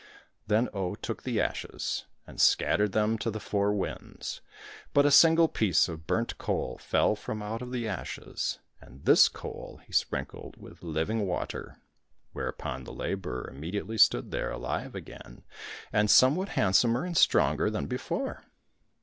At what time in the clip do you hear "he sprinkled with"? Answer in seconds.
9.85-10.81